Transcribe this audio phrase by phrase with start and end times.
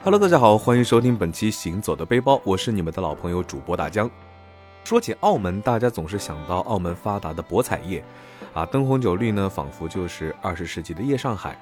[0.00, 4.08] Hello，大家好，欢迎收听本期《行走的背包》，我是你们的老朋友主播大江。
[4.84, 8.02] 说起澳门，大家总是想到澳门发达的博彩业，
[8.54, 11.58] 啊，灯红酒绿呢，仿佛就是二十世纪的夜上海。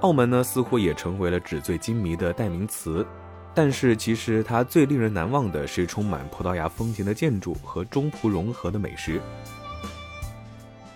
[0.00, 3.04] 澳门呢，似乎也成为了纸醉金迷的代名词。
[3.54, 9.22] 但是，其实它最令人难忘的是充满葡萄牙风情的建筑和中葡融合的美食。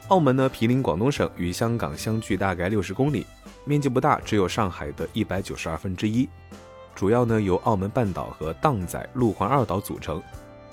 [0.09, 3.27] 澳门呢，毗邻广东省，与香港相距大概六十公里，
[3.67, 6.27] 面积不大，只有上海的一百九十二分之一。
[6.95, 10.23] 主要呢由澳门半岛和荡仔、路环二岛组成。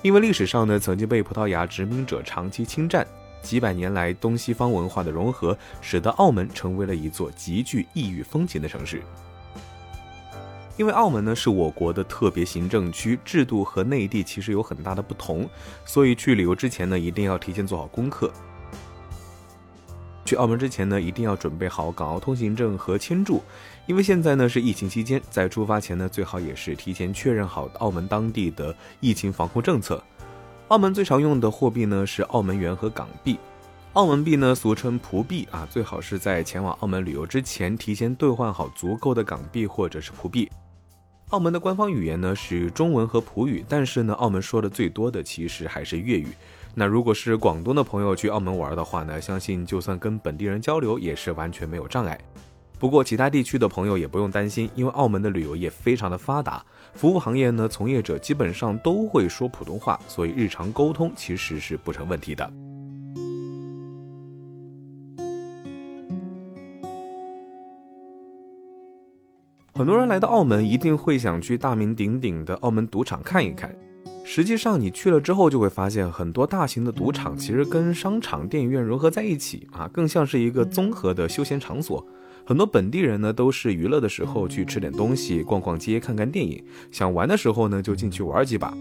[0.00, 3.06] 因为历史上呢曾经被葡萄牙殖民者长期侵占，
[3.42, 9.02] 几百年来东西方文化的融合，使得澳门成为了一座极具异域风情的城市。
[10.78, 15.46] 因为澳门呢是我国的特别行政区，制度和内地其实有很大的不同，
[15.84, 18.32] 所以去旅游之前呢一定要提前做好功课。
[20.26, 23.40] 去澳门之前呢，一定要准备好港澳通行证和签注，
[23.86, 30.02] 因为现在呢是疫情期间，在出发前呢，最好也是提前确认好澳门当地的疫情防控政策。
[30.68, 33.38] 澳门最常用的货币呢是澳门元和港币，
[33.92, 40.50] 澳门币呢俗称葡币啊，最好是在前往澳门旅游之前提前兑换好足够的港币或者是葡币。
[41.30, 46.28] 澳门的官方语言呢是中文和葡语，但是呢，澳门说的最多的其实还是粤语。
[46.78, 52.20] 那如果是广东的朋友去澳门玩的话呢，相信就算跟本地人交流也是完全没有障碍。
[52.78, 62.52] 不过其他地区的朋友也不用担心，因为澳门的旅游业非常的发达，服务行业呢从业者基本上都会说普通话，所以日常沟通其实是不成问题的。
[69.72, 73.74] 很多人来到澳门一定会想去大名鼎鼎的澳门赌场看一看。
[74.28, 82.04] 实际上，你去了之后就会发现，很多大型的赌场其实跟商场、电影院融合在一起啊，更像是一个综合的休闲场所。
[82.44, 86.58] 很多本地人呢，都是娱乐的时候去吃点东西、逛逛街、看看电影；
[86.90, 88.76] 想玩的时候呢，就进去玩几把。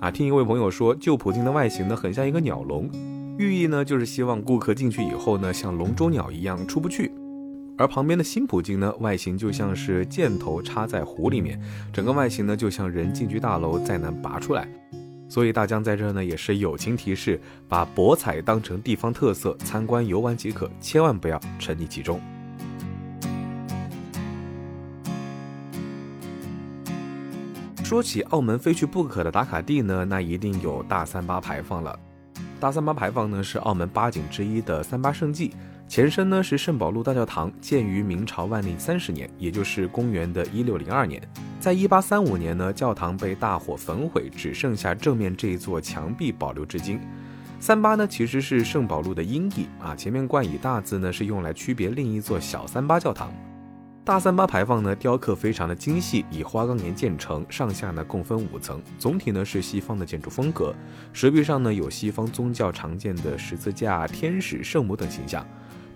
[0.00, 2.90] 啊，听一位朋友说，旧普京的外形呢，很像一个鸟笼，
[3.38, 7.12] 寓意呢，就是希望顾客进去以后呢，像笼中鸟一样出不去。
[7.78, 11.60] 而旁边的新葡京呢，外形就像是箭头插在湖里面，
[11.92, 14.68] 整个外形呢就像人进去大楼再难拔出来。
[15.28, 22.20] 所以大疆在这呢也是友情提示，把博彩当成地方特色，参观游玩即可，千万不要沉溺其中。
[27.84, 31.96] 说起澳门非去不可的打卡地呢，那一定有大三巴牌坊了。
[32.58, 35.52] 大三巴牌坊呢是澳门八景之一的三巴圣迹。
[35.88, 41.20] 前身呢是圣保禄大教堂，建于明朝万历三十年，也就是公元的一六零二年。
[41.58, 47.00] 在一八三五年呢，教堂被大火焚毁，只剩下正面这一座墙壁保留至今。
[47.58, 53.32] 三八呢其实是圣保禄的音译啊，前面冠以大字呢是用来区别另一座小三八教堂。
[54.04, 60.74] 大三八牌坊呢雕刻非常的精细，以花岗岩建成，上下呢共分五层，总体呢是西方的建筑风格。
[61.14, 65.46] 石壁上呢有西方宗教常见的十字架、天使、圣母等形象。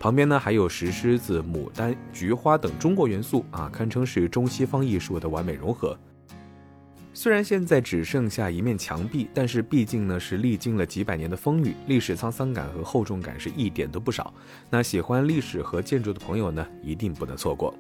[0.02, 5.96] 旁边呢还有石狮子、牡丹、菊花等中国元素啊，堪称是中西方艺术的完美融合。
[7.14, 14.34] 虽然现在只剩下一面墙壁，但是毕竟呢是历经了几百年的风雨，历史沧桑感和厚重感是一点都不少。
[14.68, 17.72] 那喜欢历史和建筑的朋友呢，一定不能错过。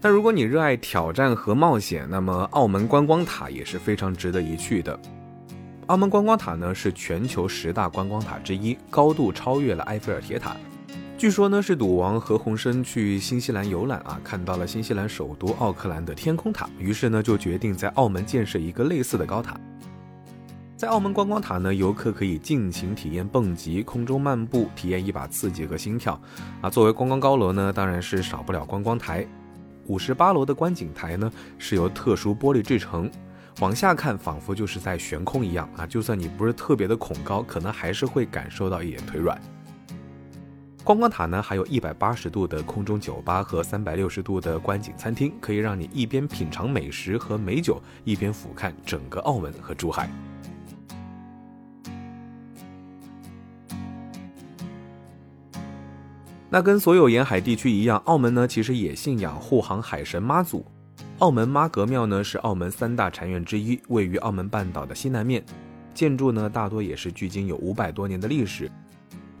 [0.00, 4.98] 那如果你热爱挑战和冒险，那么澳门观光塔也是非常值得一去的。
[5.88, 10.54] 澳门观光塔呢是全球十大观光塔之一，高度超越了埃菲尔铁塔。
[11.16, 19.58] 据说呢是赌王何鸿燊去新西兰游览啊，看到了新西兰首都奥克兰的天空塔，于是呢就决定在澳门建设一个类似的高塔。
[20.76, 26.20] 在澳门观光塔呢，游客可以尽情体验蹦极、空中漫步，体验一把刺激和心跳。
[26.60, 29.26] 啊，作为观光高楼呢，当然是少不了观光台。
[29.86, 33.10] 五十八楼的观景台呢是由特殊玻璃制成。
[33.60, 35.84] 往下看，仿佛就是在悬空一样啊！
[35.84, 39.36] 就算你不是特别的恐高，可能还是会感受到一点腿软。
[40.84, 50.08] 观光塔呢，还有一百八十度的空中酒吧和三百六十度的观景餐厅，可以让你一边品尝美食和美酒，一边俯瞰整个澳门和珠海。
[56.48, 60.64] 那跟所有沿海地区一样，澳门呢，其实也信仰护航海神妈祖。
[61.18, 65.42] 澳门妈阁庙呢是澳门三大禅院之一，位于澳门半岛的西南面，
[65.92, 68.70] 建筑呢大多也是距今有五百多年的历史。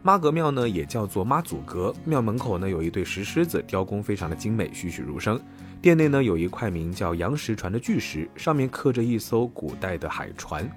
[0.02, 5.40] 妈阁庙呢也叫做妈祖阁，庙门口呢有一对石狮子，雕工非常的精美，栩栩如生。
[5.80, 10.68] 殿内呢有一块名叫杨石船的巨石，上面刻着一艘古代的海船。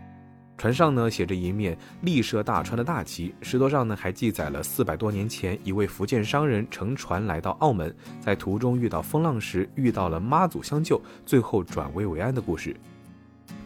[0.62, 12.76] 船上呢写着一面立设大川的大旗，石头上呢还记载了四百多年前一位福建商人乘船来到澳门，在途中遇到风浪时遇到了妈祖相救，最后转危为安的故事。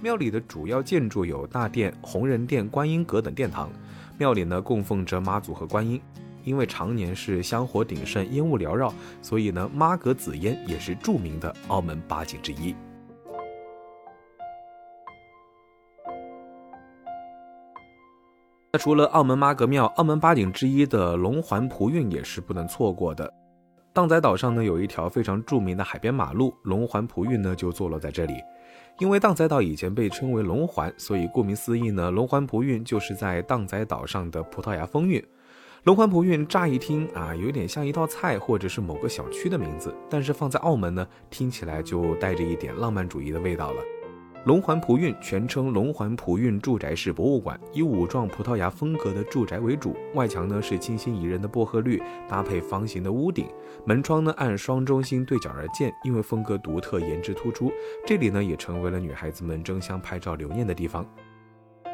[0.01, 3.69] 庙里的主要建筑有大殿、弘仁殿、观音阁等殿堂。
[4.17, 5.99] 庙里呢供奉着妈祖和观音，
[6.45, 12.73] 因为常年是香火鼎盛、烟雾缭绕，所以呢妈阁紫烟也是著名的澳门八景之一。
[18.75, 23.33] 那除了澳门妈阁庙，澳门八景之一的龙环葡运也是不能错过的。
[23.93, 28.33] 荡仔岛上呢有一条非常著名的海边马路，龙环葡运呢就坐落在这里。
[28.99, 35.25] 因为荡仔岛以前被称为龙环，所以顾名思义呢，龙环葡运就是在荡仔岛上的葡萄牙风韵。
[35.83, 43.81] 龙环葡运乍一听啊，有点像一道菜或者是某个小区的名字，但是放在澳门呢，听起来就带着一点浪漫主义的味道了。
[44.45, 51.99] 龙环葡运全称龙环葡运住宅式博物馆，以五幢葡萄牙风格的住宅为主，外墙呢是清新宜人的薄荷绿，
[52.29, 53.47] 搭配方形的屋顶，
[53.85, 57.71] 门窗呢按双中心对角而建，因为风格独特，颜值突出。
[58.05, 61.03] 这里呢也成为了女孩子们争相拍照留念的地方。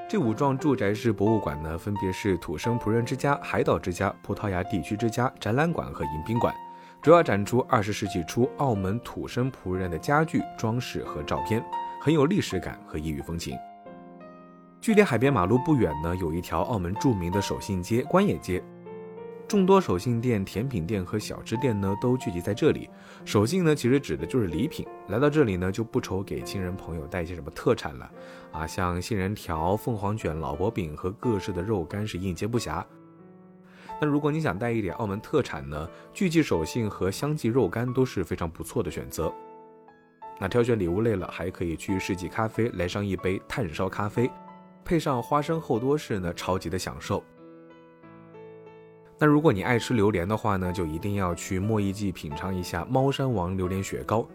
[0.09, 6.54] 这五幢住宅式博物馆呢，分别是土生仆人之家、海岛之家、葡萄牙地区之家、展览馆和迎宾馆，
[7.01, 11.63] 主要展出二十世纪初澳门土生仆人的家具、装饰和照片。
[12.03, 13.56] 很有历史感和异域风情。
[14.81, 18.59] 距离海边马路不远呢，有一条澳门著名的手信街——关野街，
[19.48, 22.89] 众多手信店、甜品店和小吃店呢都聚集在这里。
[23.24, 24.83] 手信呢，其实指的就是礼品。
[25.09, 28.12] 来到这里呢，就不愁给亲人朋友带些什么特产了
[28.51, 32.83] 啊，像杏仁条、凤凰卷、老婆饼和各式的肉干是应接不暇。
[34.01, 39.31] 那如果你想带一点澳门特产呢，聚记手信和香记肉干都是非常不错的选择。
[40.42, 44.28] 那挑选礼物累了，还可以去世纪咖啡来上一杯炭烧咖啡，
[44.84, 47.24] 配上花生厚多士呢，超级的享受。
[49.20, 54.28] 那如果你爱吃榴莲的话呢，就一定要去墨艺记品尝一下猫山王榴莲雪糕，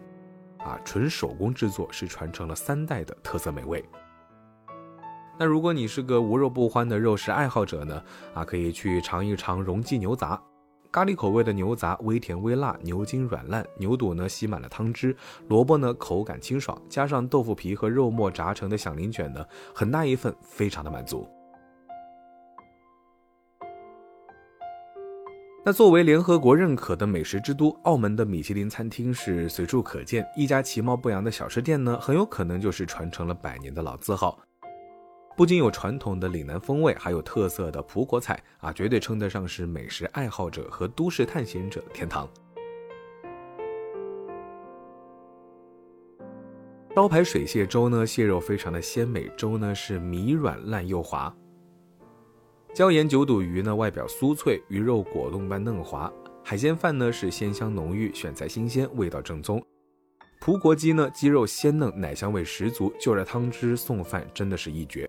[0.59, 3.83] 啊，纯手工制作，是传承了三代的特色美味。
[5.37, 8.01] 那如果你是个无肉不欢的肉食爱好者呢，
[8.33, 10.41] 啊，可以去尝一尝荣记牛杂。
[10.97, 15.15] 咖喱口味的牛杂，微甜微辣，牛筋软烂，牛肚呢吸满了汤汁，
[15.47, 19.45] 萝卜呢口感清爽，加上豆腐皮和肉末炸成的响铃卷呢，
[19.75, 21.29] 很大一份，非常的满足。
[25.63, 34.39] 那作为联合国认可的美食之都，澳门的米其林餐厅是随处可见，一家其貌不扬的小吃店呢，很有可能就是传承了百年的老字号。
[35.37, 42.27] 不仅有传统的岭南风味，还有特色的葡国菜啊，绝对称得上是美食爱好者和都市探险者的天堂。
[46.95, 51.31] 招牌水蟹粥呢，蟹肉非常的鲜美，粥呢是米软烂又滑。
[52.73, 56.11] 椒盐九肚鱼呢，外表酥脆，鱼肉果冻般嫩滑。
[56.43, 59.63] 海鲜饭呢是鲜香浓郁，选材新鲜，味道正宗。
[60.41, 65.07] 葡国鸡呢，鸡肉鲜嫩，奶香味十足，就着汤汁送饭真的是一绝。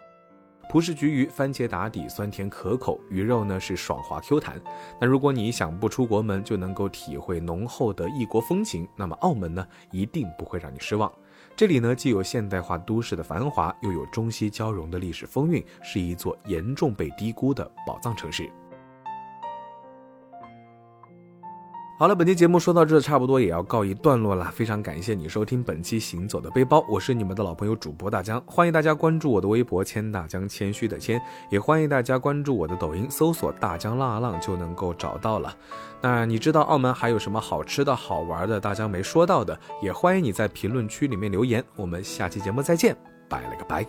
[0.69, 4.61] 葡式焗鱼，番茄打底，酸甜可口，鱼肉呢是爽滑 Q 弹。
[5.00, 11.11] 那如果你想不出国门就能够体会浓厚的异国风情，那么澳门呢一定不会让你失望。
[11.56, 18.50] 这里呢既有现代化都市的繁华，又有中西交融的历史风韵，是一座严重被低估的宝藏城市。
[21.99, 24.52] 好了，本期节目说到这，差不多也要告一段落了。
[24.52, 35.52] 非常感谢你收听本期《行走的背包》，我是你们的老朋友主播大江，欢迎大家关注我的微博“谦大江”，谦虚的谦，也欢迎大家关注我的抖音，搜索“大江浪啊浪”就能够找到了。
[36.00, 41.64] 那你知道澳门还有什么好吃的好玩的，大江没说到的，也欢迎你在评论区里面留言。
[41.75, 42.97] 我们下期节目再见，
[43.28, 43.85] 拜了个拜。